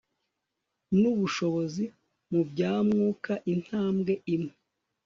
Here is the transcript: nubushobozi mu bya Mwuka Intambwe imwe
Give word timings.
nubushobozi 0.99 1.83
mu 2.31 2.41
bya 2.49 2.73
Mwuka 2.87 3.33
Intambwe 3.53 4.13
imwe 4.35 4.53